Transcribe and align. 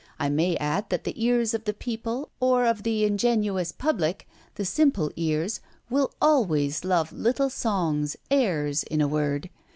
I 0.19 0.29
may 0.29 0.57
add 0.57 0.89
that 0.89 1.03
the 1.03 1.23
ears 1.23 1.53
of 1.53 1.65
the 1.65 1.75
people 1.75 2.31
or 2.39 2.65
of 2.65 2.81
the 2.81 3.05
ingenuous 3.05 3.71
public, 3.71 4.27
the 4.55 4.65
simple 4.65 5.11
ears, 5.15 5.61
will 5.91 6.11
always 6.19 6.83
love 6.83 7.13
little 7.13 7.51
songs, 7.51 8.17
airs, 8.31 8.81
in 8.81 8.99
a 8.99 9.07
word. 9.07 9.51